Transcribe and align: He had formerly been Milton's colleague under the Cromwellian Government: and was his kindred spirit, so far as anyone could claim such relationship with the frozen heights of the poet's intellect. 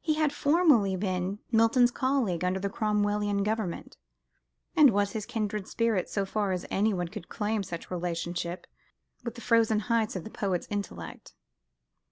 He 0.00 0.14
had 0.14 0.32
formerly 0.32 0.96
been 0.96 1.40
Milton's 1.52 1.90
colleague 1.90 2.44
under 2.46 2.58
the 2.58 2.70
Cromwellian 2.70 3.42
Government: 3.42 3.98
and 4.74 4.88
was 4.88 5.12
his 5.12 5.26
kindred 5.26 5.68
spirit, 5.68 6.08
so 6.08 6.24
far 6.24 6.52
as 6.52 6.64
anyone 6.70 7.08
could 7.08 7.28
claim 7.28 7.62
such 7.62 7.90
relationship 7.90 8.66
with 9.22 9.34
the 9.34 9.42
frozen 9.42 9.80
heights 9.80 10.16
of 10.16 10.24
the 10.24 10.30
poet's 10.30 10.66
intellect. 10.70 11.34